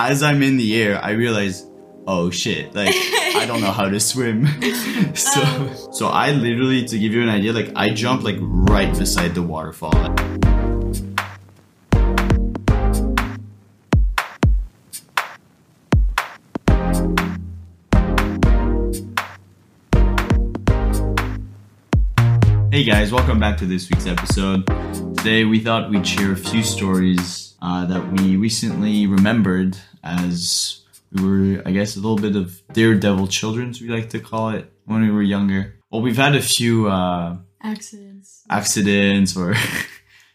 [0.00, 1.66] as I'm in the air, I realize,
[2.06, 4.46] oh shit, like I don't know how to swim.
[5.14, 5.88] so Oh.
[5.92, 9.42] so I literally to give you an idea, like I jump like right beside the
[9.42, 9.90] waterfall.
[22.70, 24.64] Hey guys, welcome back to this week's episode.
[25.16, 31.22] Today we thought we'd share a few stories uh, that we recently remembered as we
[31.56, 35.02] were, I guess, a little bit of daredevil children, we like to call it, when
[35.02, 35.74] we were younger.
[35.90, 38.44] Well, we've had a few uh, accidents.
[38.50, 39.78] accidents or interesting.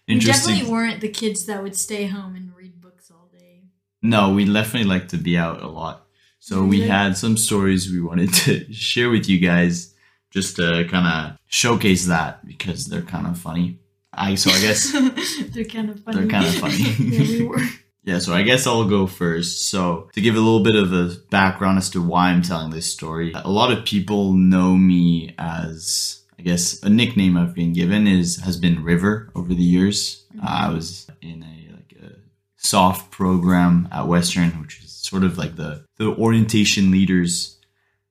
[0.07, 3.63] We definitely weren't the kids that would stay home and read books all day.
[4.01, 6.07] No, we definitely like to be out a lot.
[6.39, 9.93] So we had some stories we wanted to share with you guys
[10.29, 13.79] just to kind of showcase that because they're kind of funny.
[14.11, 14.91] I so I guess
[15.53, 16.25] they're kind of funny.
[16.25, 16.75] They're kinda funny.
[16.99, 17.61] yeah, we were.
[18.05, 19.69] Yeah, so I guess I'll go first.
[19.69, 22.91] So, to give a little bit of a background as to why I'm telling this
[22.91, 28.05] story, a lot of people know me as, I guess, a nickname I've been given
[28.05, 30.25] is has been River over the years.
[30.41, 32.15] Uh, I was in a like a
[32.57, 37.57] Soph program at Western, which is sort of like the the orientation leaders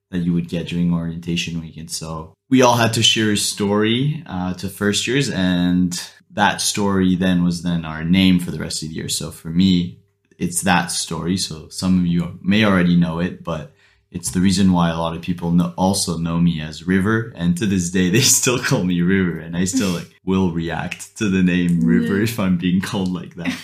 [0.09, 1.91] that you would get during orientation weekend.
[1.91, 5.99] So we all had to share a story uh, to first years, and
[6.33, 9.09] that story then was then our name for the rest of the year.
[9.09, 9.99] So for me,
[10.37, 11.37] it's that story.
[11.37, 13.71] So some of you may already know it, but
[14.11, 17.57] it's the reason why a lot of people know, also know me as River, and
[17.57, 21.29] to this day they still call me River, and I still like will react to
[21.29, 23.55] the name River if I'm being called like that.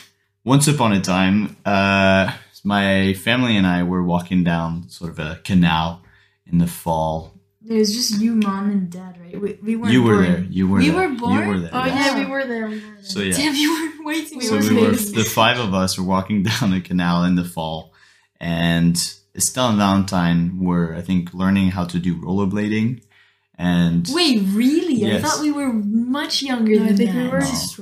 [0.43, 2.31] Once upon a time, uh,
[2.63, 6.03] my family and I were walking down sort of a canal
[6.45, 7.38] in the fall.
[7.69, 9.39] It was just you, mom, and dad, right?
[9.39, 10.25] We, we weren't you were born.
[10.25, 10.39] there.
[10.49, 11.07] You were We there.
[11.09, 11.39] were born?
[11.43, 11.69] You were there.
[11.71, 12.05] Oh, yes.
[12.07, 12.67] yeah, we were there.
[12.67, 13.03] We were there.
[13.03, 13.35] So yeah.
[13.37, 15.11] Damn, you were way too So we were babies.
[15.11, 17.93] the five of us were walking down the canal in the fall,
[18.39, 18.95] and
[19.35, 23.03] Estelle and Valentine were, I think, learning how to do rollerblading.
[23.61, 24.95] And Wait, really?
[24.95, 25.21] Yes.
[25.23, 27.23] I thought we were much younger No, I than think that.
[27.23, 27.39] we were-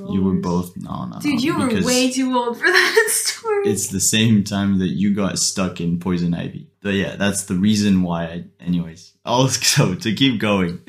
[0.08, 3.04] no, you were both no, no, Dude, no, you were way too old for that
[3.10, 3.68] story.
[3.68, 6.68] It's the same time that you got stuck in poison ivy.
[6.82, 8.24] But yeah, that's the reason why.
[8.24, 10.80] I, anyways, also to keep going.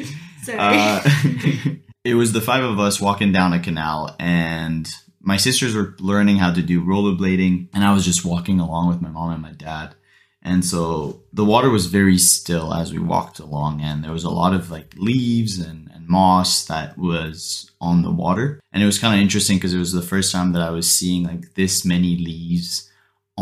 [0.43, 0.57] Sorry.
[0.57, 1.01] Uh,
[2.03, 4.89] it was the five of us walking down a canal, and
[5.21, 9.01] my sisters were learning how to do rollerblading, and I was just walking along with
[9.01, 9.95] my mom and my dad.
[10.41, 14.29] And so the water was very still as we walked along, and there was a
[14.29, 18.61] lot of like leaves and, and moss that was on the water.
[18.71, 20.89] And it was kind of interesting because it was the first time that I was
[20.89, 22.88] seeing like this many leaves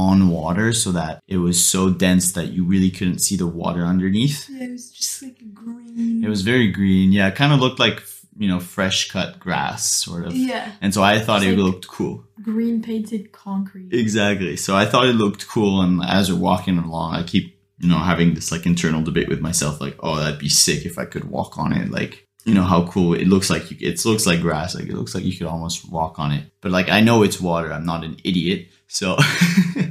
[0.06, 3.84] on water so that it was so dense that you really couldn't see the water
[3.94, 4.48] underneath.
[4.50, 6.24] yeah, it was just like green.
[6.24, 7.12] It was very green.
[7.12, 8.04] Yeah, it kind of looked like
[8.38, 10.36] you know fresh cut grass, sort of.
[10.36, 12.16] yeah, And so I thought It's it like- looked cool.
[12.44, 13.92] green painted concrete.
[14.04, 14.56] Exactly.
[14.58, 17.46] So I thought it looked cool, and as we're walking along, I keep
[17.80, 20.96] you know having this like internal debate with myself, like, oh, that'd be sick if
[21.00, 21.90] I could walk on it.
[22.00, 22.14] Like,
[22.46, 23.64] you know how cool it looks like.
[23.72, 24.76] You, it looks like grass.
[24.76, 26.44] Like it looks like you could almost walk on it.
[26.62, 27.70] But like I know it's water.
[27.74, 28.68] I'm not an idiot.
[28.88, 29.18] So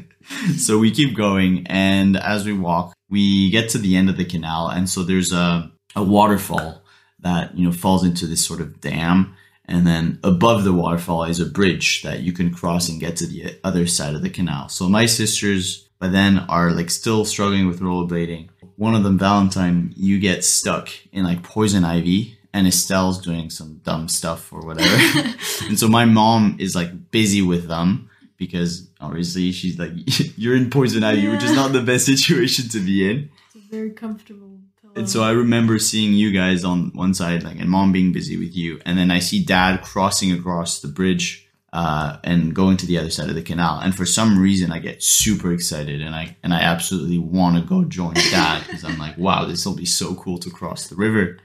[0.56, 4.24] so we keep going, and as we walk, we get to the end of the
[4.24, 6.82] canal, and so there's a a waterfall
[7.20, 9.34] that you know falls into this sort of dam
[9.68, 13.26] and then above the waterfall is a bridge that you can cross and get to
[13.26, 14.68] the other side of the canal.
[14.68, 18.48] So my sisters by then are like still struggling with rollerblading.
[18.76, 23.80] One of them, Valentine, you get stuck in like poison ivy, and Estelle's doing some
[23.82, 25.34] dumb stuff or whatever.
[25.64, 29.92] and so my mom is like busy with them because obviously she's like,
[30.36, 33.30] you're in poison ivy, which is not the best situation to be in.
[33.54, 34.94] It's a very comfortable pillow.
[34.96, 38.36] And so I remember seeing you guys on one side, like, and mom being busy
[38.36, 38.80] with you.
[38.84, 43.10] And then I see dad crossing across the bridge uh, and going to the other
[43.10, 43.80] side of the canal.
[43.80, 47.62] And for some reason, I get super excited and I and I absolutely want to
[47.62, 50.96] go join dad because I'm like, wow, this will be so cool to cross the
[50.96, 51.38] river.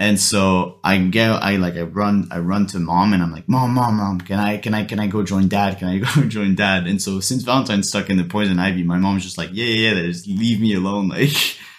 [0.00, 3.46] And so I get, I like, I run, I run to mom, and I'm like,
[3.50, 5.78] mom, mom, mom, can I, can I, can I go join dad?
[5.78, 6.86] Can I go join dad?
[6.86, 9.90] And so since Valentine's stuck in the poison ivy, my mom's just like, yeah, yeah,
[9.90, 11.30] yeah, just leave me alone, like.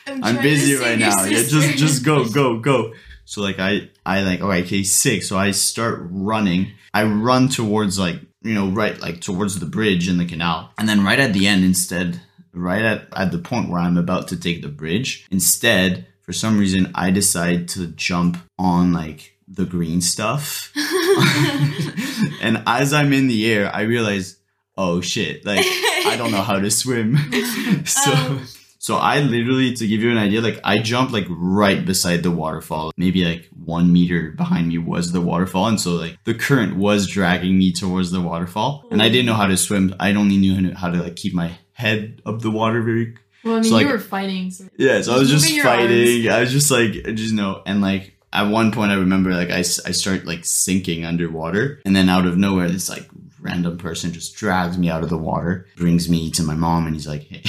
[0.08, 1.24] I'm to busy right now.
[1.26, 2.94] Yeah, just just go, go, go.
[3.26, 5.24] So like I I like okay, okay, sick.
[5.24, 6.74] So I start running.
[6.94, 10.90] I run towards like you know right like towards the bridge in the canal, and
[10.90, 12.20] then right at the end, instead,
[12.52, 16.58] right at at the point where I'm about to take the bridge, instead, for some
[16.58, 20.72] reason, I decide to jump on like the green stuff,
[22.42, 24.38] and as I'm in the air, I realize,
[24.78, 27.18] oh shit, like I don't know how to swim.
[27.86, 28.46] so Oh.
[28.80, 32.32] so I literally to give you an idea, like I jumped like right beside the
[32.32, 32.94] waterfall.
[32.96, 35.68] Maybe like one meter behind me was the waterfall.
[35.68, 38.86] And so like the current was dragging me towards the waterfall.
[38.90, 39.94] And I didn't know how to swim.
[40.00, 43.58] I only knew how to like keep my head up the water very Well, I
[43.58, 44.52] mean, So, like- you were fighting.
[44.52, 44.66] So.
[44.78, 46.30] yeah, so I was Just fighting.
[46.30, 49.50] I was just like, I just know, and like at one point, I remember like
[49.50, 53.10] I, I start like sinking underwater, and then out of nowhere, this like
[53.42, 56.96] random person just drags me out of the water, brings me to my mom, and
[56.96, 57.42] he's like, "Hey,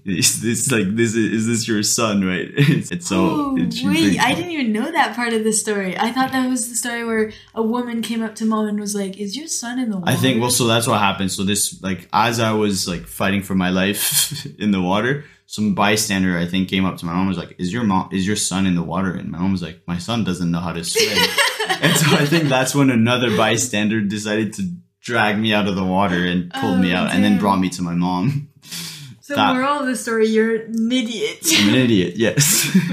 [0.06, 3.84] is this like this is, is this your son, right?" It's so oh, it- wait,
[3.84, 5.98] brings- I didn't even know that part of the story.
[5.98, 8.94] I thought that was the story where a woman came up to mom and was
[8.94, 11.32] like, "Is your son in the water?" I think well, so that's what happened.
[11.32, 15.74] So this like as I was like fighting for my life in the water, some
[15.74, 18.24] bystander I think came up to my mom and was like, "Is your mom is
[18.24, 20.72] your son in the water?" And my mom was like, "My son doesn't know how
[20.72, 21.08] to swim."
[21.68, 24.62] and so I think that's when another bystander decided to
[25.00, 27.68] drag me out of the water and pulled me Oh, out and then brought me
[27.70, 28.49] to my mom.
[29.30, 31.38] So that- moral of the story: you're an idiot.
[31.58, 32.44] I'm an idiot, yes.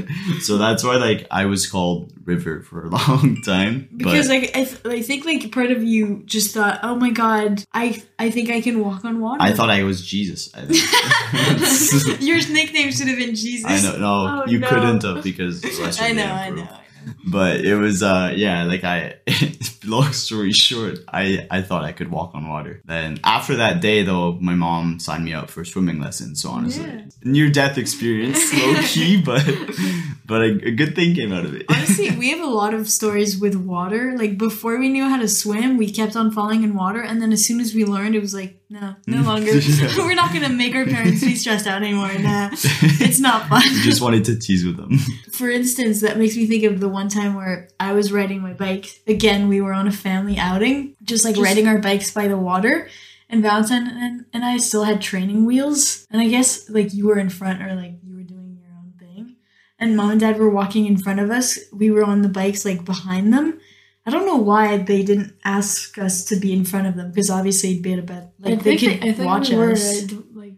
[0.42, 3.90] so that's why like I was called River for a long time.
[3.98, 7.64] Because like I, th- I think like part of you just thought, oh my god,
[7.74, 9.42] I I think I can walk on water.
[9.42, 10.50] I thought I was Jesus.
[10.54, 12.22] I think.
[12.22, 13.66] your nickname should have been Jesus.
[13.66, 13.98] I know.
[13.98, 14.68] No, Oh, you no.
[14.70, 16.68] couldn't have because Celestial I know, I know.
[17.30, 19.16] But it was uh yeah, like I
[19.86, 22.82] long story short, I I thought I could walk on water.
[22.86, 26.42] Then after that day though, my mom signed me up for swimming lessons.
[26.42, 27.02] So honestly, Yeah.
[27.24, 29.44] near death experience, low key, but
[30.26, 31.66] but a, a good thing came out of it.
[31.70, 34.16] Honestly, we have a lot of stories with water.
[34.18, 37.32] Like before we knew how to swim, we kept on falling in water, and then
[37.34, 39.52] as soon as we learned, it was like, no, no longer.
[39.58, 39.98] Yeah.
[39.98, 42.12] We're not gonna make our parents be stressed out anymore.
[42.20, 43.64] Nah, it's not fun.
[43.64, 44.98] You just wanted to tease with them.
[45.32, 48.54] For instance, that makes me think of the one time where I was riding my
[48.54, 49.02] bike.
[49.08, 52.38] Again, we were on a family outing, just like Just- riding our bikes by the
[52.38, 52.88] water.
[53.30, 56.06] And Valentine and, and I still had training wheels.
[56.10, 58.94] And I guess like you were in front or like you were doing your own
[59.00, 59.36] thing.
[59.80, 61.60] And mom and dad were walking in front of us.
[61.74, 63.60] We were on the bikes like behind them.
[64.06, 67.30] I don't know why they didn't ask us to be in front of them because
[67.30, 70.10] obviously it'd be a bad like they could watch us.
[70.34, 70.54] like,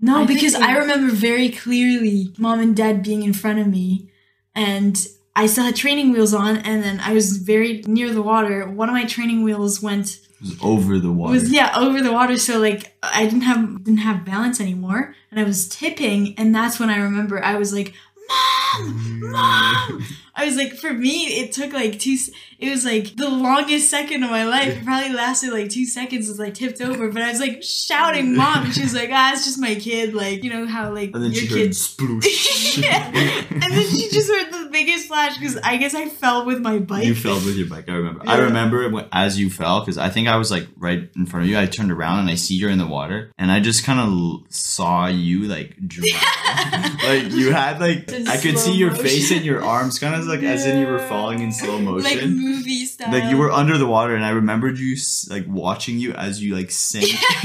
[0.00, 3.66] No, I because they- I remember very clearly mom and dad being in front of
[3.66, 4.08] me,
[4.54, 4.96] and
[5.38, 8.68] I still had training wheels on, and then I was very near the water.
[8.68, 10.18] One of my training wheels went
[10.60, 11.32] over the water.
[11.32, 15.38] was yeah over the water, so like I didn't have didn't have balance anymore, and
[15.38, 17.94] I was tipping, and that's when I remember I was like,
[18.28, 18.36] "Mom,
[18.80, 20.04] mom!"
[20.38, 22.16] I was like, for me, it took like two.
[22.60, 24.68] It was like the longest second of my life.
[24.68, 27.10] It probably lasted like two seconds as I tipped over.
[27.10, 30.14] But I was like shouting, "Mom!" And she was like, "Ah, it's just my kid."
[30.14, 31.96] Like you know how like and then your she kids.
[32.78, 33.10] yeah.
[33.50, 36.78] And then she just heard the biggest flash because I guess I fell with my
[36.78, 37.06] bike.
[37.06, 37.88] You fell with your bike.
[37.88, 38.22] I remember.
[38.26, 41.50] I remember as you fell because I think I was like right in front of
[41.50, 41.58] you.
[41.58, 44.08] I turned around and I see you're in the water, and I just kind of
[44.08, 46.12] l- saw you like drown.
[47.02, 49.04] like you had like In I could see your motion.
[49.04, 52.16] face and your arms, kind of like as in you were falling in slow like
[52.16, 52.38] motion.
[52.38, 53.12] movie style.
[53.12, 54.96] Like you were under the water, and I remembered you
[55.30, 57.04] like watching you as you like sank,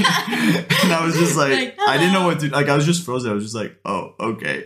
[0.84, 2.68] and I was just like, Like, I didn't know what to like.
[2.68, 3.30] I was just frozen.
[3.30, 4.62] I was just like, oh, okay.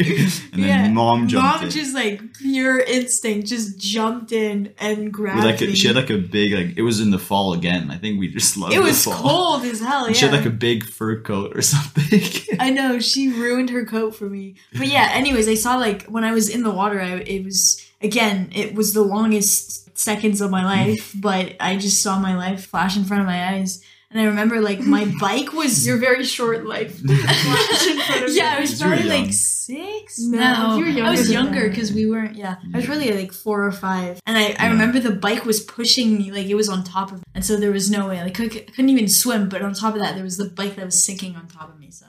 [0.52, 0.88] And then Yeah.
[0.90, 1.70] mom jumped Mom in.
[1.70, 5.72] just like pure instinct just jumped in and grabbed With like me.
[5.72, 7.90] a, she had like a big like it was in the fall again.
[7.90, 10.04] I think we just loved it It was cold as hell.
[10.06, 10.20] And Yeah.
[10.20, 12.20] She had like a big fur coat or something.
[12.60, 14.54] I know she ruined her coat for me.
[14.76, 17.82] But yeah, anyways, I saw like when I was in the water, I it was
[18.00, 22.66] again, it was the longest seconds of my life, but I just saw my life
[22.66, 23.82] flash in front of my eyes.
[24.10, 26.98] And I remember like my bike was your very short life.
[27.06, 30.18] flashed in front of Yeah, I was probably like six.
[30.18, 32.34] No, No, you were I was younger because we weren't.
[32.34, 32.90] Yeah, I was Yeah.
[32.94, 36.46] really like four or five, and I, I remember the bike was pushing me like
[36.46, 37.24] it was on top of, me.
[37.34, 39.50] and so there was no way like I couldn't even swim.
[39.50, 41.78] But on top of that, there was the bike that was sinking on top of
[41.78, 41.90] me.
[41.90, 42.06] So,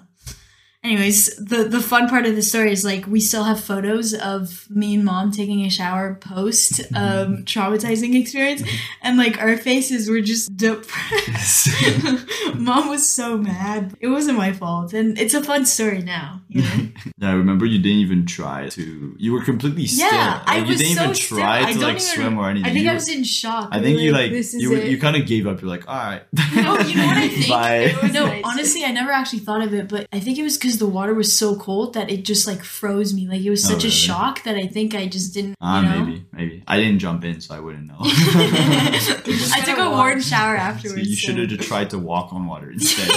[0.84, 4.66] anyways, the the fun part of the story is like we still have photos of
[4.70, 8.64] me and mom taking a shower post um, traumatizing experience,
[9.02, 11.70] and like our faces were just depressed.
[12.56, 13.96] Mom was so mad.
[14.02, 16.42] It wasn't my fault, and it's a fun story now.
[16.50, 16.88] You know?
[17.20, 19.16] yeah, I remember you didn't even try to.
[19.18, 20.12] You were completely still.
[20.12, 22.50] Yeah, I Like, you was didn't so even try I to like even- swim or
[22.50, 22.70] anything.
[22.70, 23.70] I think You I was in shock.
[23.72, 25.62] I think you like is you you kind of gave up.
[25.62, 26.22] You're like, all right.
[26.56, 27.50] No, you know what I think?
[27.50, 28.10] Bye.
[28.12, 30.88] No, honestly, I never actually thought of it, but I think it was because the
[30.88, 33.28] water was so cold that it just like froze me.
[33.28, 35.56] Like it was Oh, such a shock that I think I just didn't.
[35.60, 36.06] Ah, you know?
[36.06, 36.64] maybe, maybe.
[36.68, 37.96] I didn't jump in, so I wouldn't know.
[38.02, 41.08] I took a warm shower so afterwards.
[41.10, 43.08] you should have tried to walk on water instead.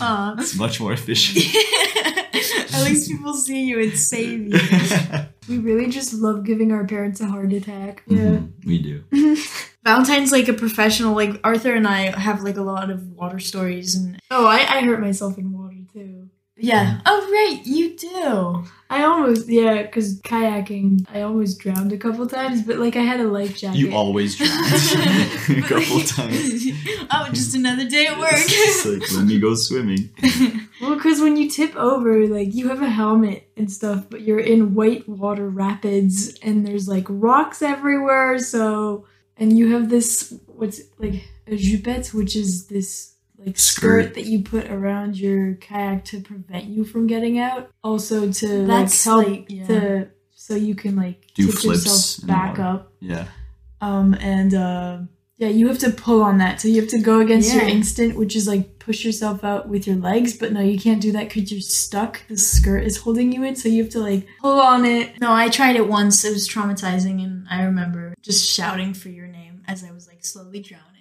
[0.00, 0.36] Aw.
[0.38, 1.44] it's much more efficient.
[2.74, 4.58] At least people see you and save you.
[5.48, 8.04] We really just love giving our parents a heart attack.
[8.08, 9.04] Mhm, we do.
[9.84, 11.14] Valentine's like a professional.
[11.14, 14.80] Like Arthur and I have like a lot of water stories, and Oh, I, I
[14.82, 16.28] hurt myself in water too.
[16.60, 17.00] Yeah.
[17.06, 18.64] Oh, right, you do.
[18.90, 23.20] I almost yeah, because kayaking, I almost drowned a couple times, but like I had
[23.20, 23.78] a life jacket.
[23.78, 26.66] You always drown a couple times.
[27.10, 28.32] oh, just another day at work.
[28.32, 30.10] It's like let me go swimming.
[30.80, 34.40] Well, because when you tip over, like you have a helmet and stuff, but you're
[34.40, 38.38] in white water rapids and there's like rocks everywhere.
[38.38, 39.04] So,
[39.36, 43.14] and you have this what's like a jupette, which is this
[43.48, 44.14] like skirt, Skirt.
[44.14, 47.70] that you put around your kayak to prevent you from getting out.
[47.82, 49.66] Also to That's, like help like, yeah.
[49.66, 52.92] to so you can like Do tip flips yourself back up.
[53.00, 53.26] Yeah.
[53.80, 54.98] Um and uh
[55.40, 56.60] yeah, you have to pull on that.
[56.60, 57.70] So you have to go against your Yeah.
[57.70, 60.36] instinct, which is like push yourself out with your legs.
[60.36, 62.26] But no, you can't do that because you're stuck.
[62.26, 65.20] The skirt is holding you in, so you have to like pull on it.
[65.20, 66.24] No, I tried it once.
[66.24, 70.24] It was traumatizing, and I remember just shouting for your name as I was like
[70.24, 70.97] slowly drowning.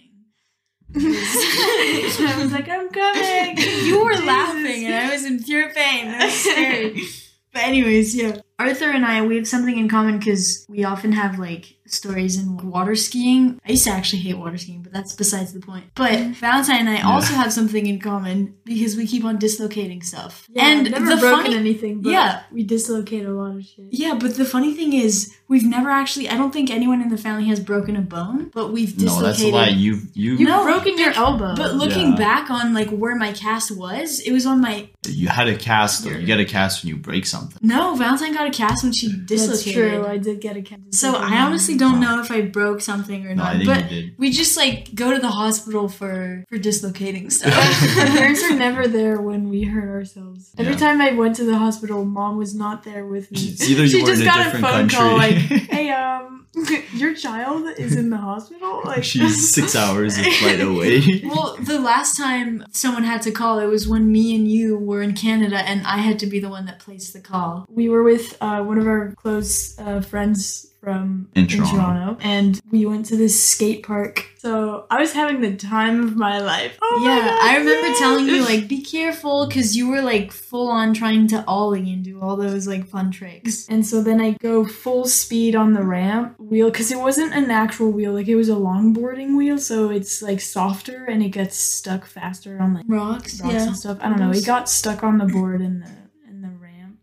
[0.96, 3.58] I was like, I'm coming.
[3.86, 4.26] you were Jesus.
[4.26, 6.08] laughing, and I was in pure pain.
[6.08, 7.02] That was scary.
[7.54, 11.40] but anyways, yeah, Arthur and I we have something in common because we often have
[11.40, 13.60] like stories in water skiing.
[13.68, 15.86] I used to actually hate water skiing, but that's besides the point.
[15.96, 17.10] But Valentine and I Yeah.
[17.10, 20.48] also have something in common because we keep on dislocating stuff.
[20.54, 22.02] Yeah, and never the broken funny, anything.
[22.02, 22.40] But Yeah.
[22.52, 23.86] we dislocate a lot of shit.
[23.92, 26.30] Yeah, but the funny thing is, we've never actually.
[26.30, 29.22] I don't think anyone in the family has broken a bone, but we've dislocated.
[29.22, 29.70] No, that's a lie.
[29.70, 31.56] You you You've No, broken your elbow.
[31.56, 32.16] But looking Yeah.
[32.16, 34.90] back on like where my cast was, it was on my.
[35.08, 36.12] you had a cast though.
[36.12, 37.58] You get a cast when you break something.
[37.62, 39.92] No, Valentine got a cast when she dislocated.
[39.94, 40.06] That's true.
[40.06, 40.80] I did get a cat.
[40.92, 43.86] So I honestly don't know if I broke something or No, not, but
[44.18, 47.54] we just like go to the hospital for for dislocating stuff.
[47.96, 50.52] My parents are never there when we hurt ourselves.
[50.58, 50.80] Every Yeah.
[50.80, 53.40] time I went to the hospital, mom was not there with me.
[53.40, 54.98] It's either you she were just in a got a phone country.
[54.98, 55.36] call like,
[55.76, 56.47] "Hey, um,
[56.94, 61.22] your child is in the hospital." Like She's six hours of flight away.
[61.26, 65.02] well, the last time someone had to call, it was when me and you were
[65.02, 67.66] in Canada, and I had to be the one that placed the call.
[67.70, 72.18] we were with uh, one of our close uh, friends from In Toronto.
[72.22, 74.26] and we went to this skate park.
[74.38, 76.78] So I was having the time of my life.
[76.82, 77.96] Oh my yeah, God, I remember yeah.
[77.96, 82.06] telling you like be careful because you were like full on trying to ollie and
[82.06, 83.68] do all those like fun tricks.
[83.68, 87.52] And so then I go full speed on the ramp wheel because it wasn't an
[87.52, 91.58] actual wheel, like it was a longboarding wheel, so it's like softer and it gets
[91.58, 93.68] stuck faster on like Rocks, rocks yeah.
[93.68, 93.98] and stuff.
[94.02, 94.32] I don't know.
[94.32, 95.90] It got stuck on the board in the
[96.28, 97.00] in the ramp,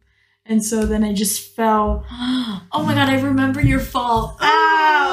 [0.47, 2.05] and so then I just fell.
[2.11, 4.37] oh my god, I remember your fall.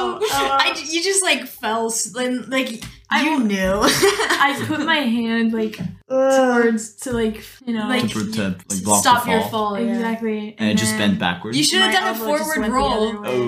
[0.02, 0.20] Ow!
[0.22, 0.28] Oh,
[0.62, 0.80] I, oh.
[0.90, 3.80] you just like fell, and like I you won't- knew.
[3.84, 5.80] I put my hand like
[6.10, 9.50] towards to like you know Like, to, pro- to like block stop the your fall.
[9.76, 9.80] fall.
[9.80, 9.94] yeah.
[9.94, 11.58] exactly, And it just bent backwards.
[11.58, 12.92] You should have done a forward roll.
[13.10, 13.30] other way.
[13.30, 13.46] Oh.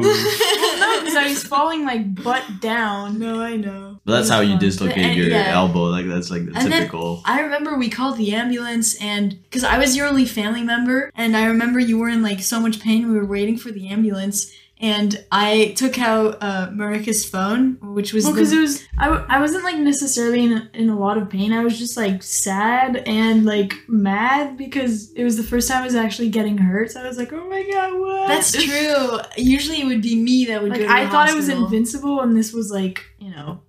[0.79, 3.19] no, because I was falling like butt down.
[3.19, 3.99] No, I know.
[4.05, 5.51] But that's how you dislocate And- your yeah.
[5.53, 5.83] elbow.
[5.85, 7.21] Like that's like the And then- typical.
[7.25, 11.35] I remember we called the ambulance and because I was your only family member, and
[11.37, 13.11] I remember you were in like so much pain.
[13.11, 14.51] We were waiting for the ambulance,
[14.83, 19.25] and I took out uh, Marika's phone, which was Well, because it was I, w-
[19.29, 21.53] I wasn't like necessarily in a, in a lot of pain.
[21.53, 25.85] I was just like sad and like mad because it was the first time I
[25.85, 26.91] was actually getting hurt.
[26.91, 28.27] So I was like, oh my god, what?
[28.27, 29.19] That's true.
[29.37, 32.19] Usually it would be me that would Like go to I thought it was invincible,
[32.19, 33.61] and this was like you know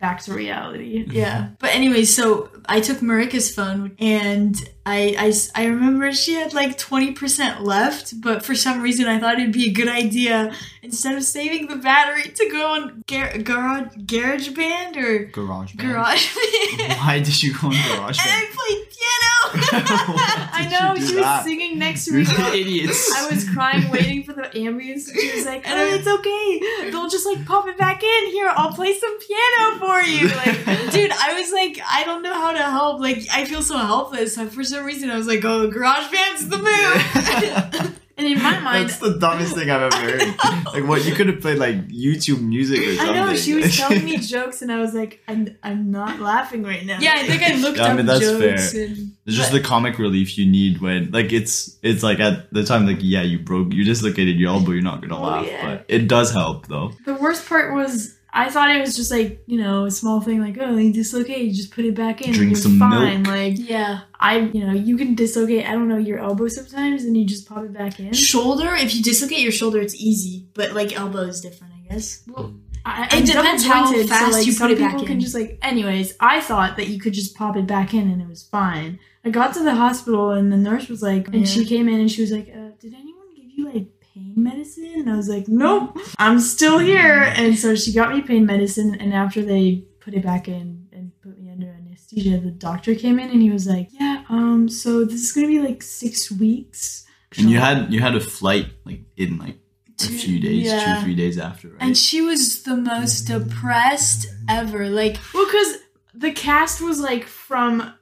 [0.00, 1.06] back to reality.
[1.08, 1.50] Yeah.
[1.60, 6.76] But anyway, so I took Marika's phone and I, I, I remember she had like
[6.76, 11.24] 20% left, but for some reason I thought it'd be a good idea instead of
[11.24, 15.74] saving the battery to go on gar- garage, GarageBand or Garage.
[15.74, 15.88] band.
[15.90, 16.34] garage
[16.78, 16.92] band.
[16.98, 18.18] Why did you go on garage?
[18.18, 18.30] Band?
[18.30, 18.46] and?
[18.46, 19.30] I played piano.
[20.52, 22.22] I know she was singing next to me.
[22.22, 23.10] Idiots.
[23.14, 25.10] I was crying, waiting for the ambulance.
[25.10, 26.90] She was like, "Oh, it's okay.
[26.90, 28.30] They'll just like pop it back in.
[28.32, 32.34] Here, I'll play some piano for you." Like, Dude, I was like, I don't know
[32.34, 33.00] how to help.
[33.00, 34.36] Like, I feel so helpless.
[34.36, 38.00] For some reason, I was like, oh, GarageBand's the move.
[38.16, 40.34] and in my mind, That's the dumbest thing I've ever heard.
[40.72, 44.04] Like what you could have played like YouTube music or I know she was telling
[44.04, 47.42] me jokes, and I was like, "I'm, I'm not laughing right now." yeah, I think
[47.42, 48.72] I looked Yeah, I up mean, that's jokes.
[48.72, 48.84] fair.
[48.86, 52.64] And, It's just the comic relief you need when like it's it's like at the
[52.64, 55.76] time like yeah you broke you dislocated your elbow you're not gonna Oh, laugh yeah.
[55.76, 56.92] but it does help though.
[57.04, 60.40] The worst part was I thought it was just like you know a small thing
[60.40, 63.22] like oh you dislocate you just put it back in Drink and you're some fine
[63.22, 63.36] milk.
[63.36, 64.00] like yeah.
[64.18, 67.48] I you know you can dislocate I don't know your elbow sometimes and you just
[67.48, 68.12] pop it back in.
[68.12, 70.48] Shoulder, if you dislocate your shoulder, it's easy.
[70.54, 72.22] But, like, elbow is different, I guess.
[72.26, 72.54] Well,
[72.86, 75.06] I, It depends how double-jointed, fast so, like, you some put it back people in.
[75.12, 78.20] can just like anyways I thought that you could just pop it back in and
[78.20, 78.98] it was fine.
[79.24, 81.44] I got to the hospital and the nurse was like and Yeah.
[81.46, 84.92] she came in and she was like uh, did anyone give you like pain medicine
[84.96, 88.94] and I was like nope I'm still here and so she got me pain medicine
[89.00, 93.18] and after they put it back in and put me under anesthesia the doctor came
[93.18, 97.06] in and he was like yeah Um, so this is gonna be like six weeks.
[97.36, 99.58] And you had you had a flight like in like
[100.00, 100.96] a few days, yeah.
[100.96, 101.78] two three days after, right?
[101.80, 104.88] And she was the most depressed ever.
[104.88, 105.78] Like Well, because
[106.14, 107.92] the cast was like from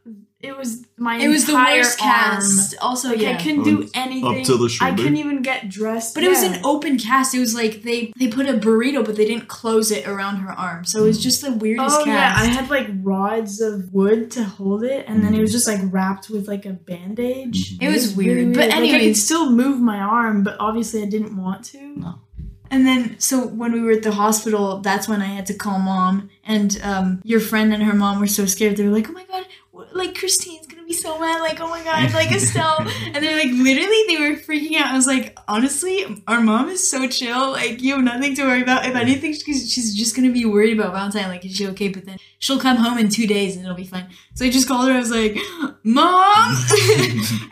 [0.42, 2.10] it was my it was the entire worst arm.
[2.10, 2.74] cast.
[2.80, 3.30] Also, Like yeah.
[3.30, 4.24] I couldn't do anything.
[4.24, 4.44] Up anything.
[4.46, 4.92] to the shoulder.
[4.92, 6.14] I couldn't even get dressed.
[6.14, 7.34] But it was an open cast.
[7.34, 10.52] It was like they they put a burrito, but they didn't close it around her
[10.52, 10.84] arm.
[10.84, 12.34] So it was just the weirdest Oh yeah.
[12.36, 15.80] I had like rods of wood to hold it, and then it was just like
[15.92, 17.78] wrapped with like a bandage.
[17.78, 17.82] Mhm.
[17.82, 21.36] It was weird, but Like, I could still move my arm, but obviously I didn't
[21.36, 21.78] want to.
[21.96, 22.14] no.
[22.70, 25.78] And then, so when we were at the hospital, that's when I had to call
[25.78, 26.30] mom.
[26.42, 28.78] And um, your friend and her mom were so scared.
[28.78, 29.61] They were like, "Oh my god, wh-
[29.94, 31.40] like Christine's gonna be so mad.
[31.40, 34.86] Like, oh my god, like Estelle." and they're like, literally, they were freaking out.
[34.88, 37.52] I was like, honestly, our mom is so chill.
[37.52, 38.86] Like, you have nothing to worry about.
[38.86, 41.28] If anything, she's, she's just gonna be worried about Valentine.
[41.28, 41.88] Like, is she okay?
[41.88, 44.08] But then she'll come home in two days and it'll be fine.
[44.34, 44.94] So I just called her.
[44.94, 45.36] I was like,
[45.84, 46.56] "Mom,"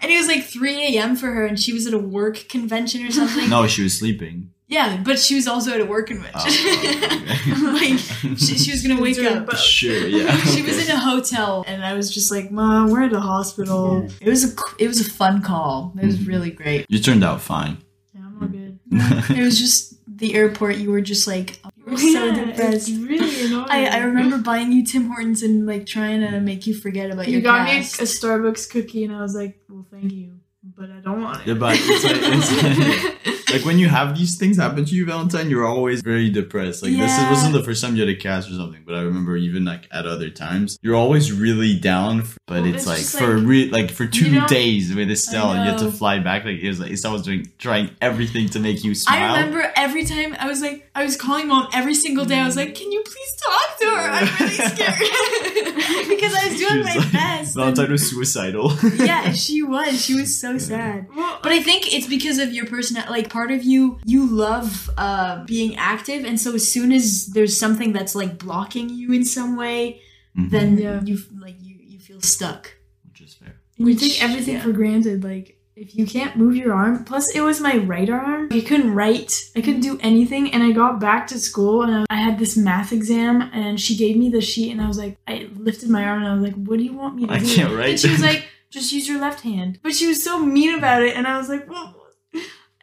[0.02, 1.16] and it was like 3 a.m.
[1.16, 3.48] for her, and she was at a work convention or something.
[3.50, 4.50] No, she was sleeping.
[4.70, 6.32] Yeah, but she was also at a work convention.
[6.42, 7.98] Oh, like
[8.38, 9.46] she, she was gonna wake up.
[9.46, 9.58] both.
[9.58, 10.34] Sure, yeah.
[10.54, 14.08] She was in a hotel, and I was just like, "Mom, we're at a hospital."
[14.20, 15.92] It was a it was a fun call.
[16.00, 16.28] It was Mhm.
[16.28, 16.86] really great.
[16.88, 17.78] You turned out fine.
[18.14, 18.78] Yeah, I'm all good.
[19.36, 20.76] It was just the airport.
[20.76, 22.88] You were just like you were so Yeah, depressed.
[22.88, 23.66] It's really annoying.
[23.70, 27.26] I, I remember buying you Tim Hortons and like trying to make you forget about
[27.26, 27.98] you your You got past.
[27.98, 30.38] me a Starbucks cookie, and I was like, "Well, thank you,
[30.76, 34.36] but I don't want it." Yeah, but it's like, it's like when you have these
[34.38, 36.82] things happen to you, Valentine, you're always very depressed.
[36.82, 39.02] Like this is, wasn't the first time you had a cast or something, but I
[39.02, 42.20] remember even like at other times, you're always really down.
[42.20, 44.46] f- But Well, it's, it's like just for like- re- like for two you know-
[44.46, 46.44] days with Estelle, you had to fly back.
[46.44, 49.34] Like it was like Estelle was doing trying everything to make you smile.
[49.34, 52.38] I remember every time I was like, I was calling mom every single day.
[52.38, 54.10] I was like, "Can you please talk to her?
[54.10, 54.98] I'm really scared
[56.08, 58.72] because I was doing was my like- best." Valentine was suicidal.
[58.96, 60.00] yeah, she was.
[60.04, 61.08] She was so sad.
[61.14, 63.10] Well, But I think it's because of your personality.
[63.10, 63.82] Like part of you,
[64.14, 68.86] you love uh, being active, and so as soon as there's something that's like blocking
[69.00, 69.80] you in some way,
[70.38, 70.50] Mhm.
[70.54, 71.00] then Yeah.
[71.10, 71.16] you
[71.46, 72.62] like you you feel stuck.
[73.08, 73.54] Which is fair.
[73.76, 74.64] you Which- take everything yeah.
[74.66, 75.18] for granted.
[75.32, 75.46] Like
[75.84, 78.42] if you can't move your arm, plus it was my right arm.
[78.58, 79.32] I couldn't write.
[79.58, 80.44] I couldn't do anything.
[80.52, 83.94] And I got back to school and I, I had this math exam, and she
[84.02, 85.34] gave me the sheet, and I was like, I
[85.68, 87.54] lifted my arm, and I was like, "What do you want me to I do?"
[87.56, 87.90] can't write.
[87.94, 88.40] And she was like,
[88.76, 91.48] "Just use your left hand." But she was so mean about it, and I was
[91.54, 91.88] like, "Well."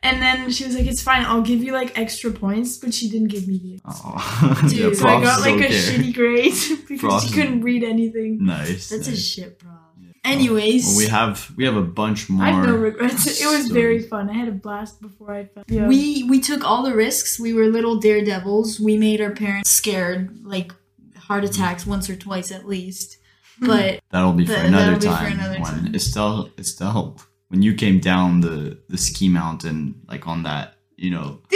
[0.07, 1.25] And then she was like, "It's fine.
[1.25, 3.81] I'll give you like extra points," but she didn't give me the.
[3.85, 4.61] Oh.
[4.69, 6.53] Dude, yeah, So I got like don't a shitty grade
[6.87, 8.45] because Profs- she couldn't read anything.
[8.45, 8.89] Nice.
[8.89, 9.25] That's a nice.
[9.25, 10.13] shit problem.
[10.23, 12.45] Anyways, Well, we have we have a bunch more.
[12.45, 13.41] I have no regrets.
[13.41, 14.29] It was very fun.
[14.29, 15.63] I had a blast before I fell.
[15.67, 15.87] Yeah.
[15.87, 17.39] we we took all the risks.
[17.39, 18.79] We were little daredevils.
[18.79, 20.73] We made our parents scared, like
[21.17, 21.53] heart mm-hmm.
[21.53, 23.17] attacks once or twice at least.
[23.59, 25.39] But That'll be for That- another that'll be for time.
[25.39, 25.95] another when time.
[25.95, 27.17] Estelle, Estelle,
[27.49, 31.41] when you came down the the ski mountain, like on that, you know,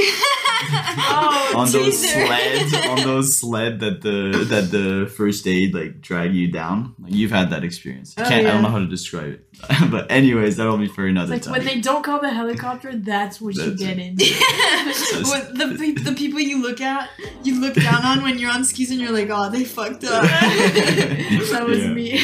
[0.63, 6.35] Oh, on those sleds, on those sled that the that the first aid like drag
[6.35, 6.93] you down.
[6.99, 8.13] Like you've had that experience.
[8.15, 8.33] I Oh, can't.
[8.33, 8.51] I yeah.
[8.53, 9.47] don't know how to describe it.
[9.91, 11.53] but anyways, that'll be for another like time.
[11.53, 14.01] when they don't call the helicopter, that's what you get it.
[14.01, 14.15] in.
[14.17, 17.09] The pe- the people you look at,
[17.43, 20.23] you look down on when you're on skis, and you're like, oh, they fucked up.
[20.23, 21.93] that was Yeah.
[21.93, 22.17] me.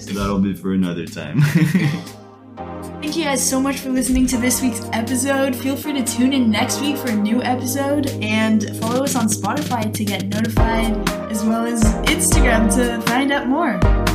[0.00, 1.40] so that'll be for another time.
[3.04, 5.54] Thank you guys so much for listening to this week's episode.
[5.54, 9.26] Feel free to tune in next week for a new episode and follow us on
[9.26, 14.13] Spotify to get notified, as well as Instagram to find out more.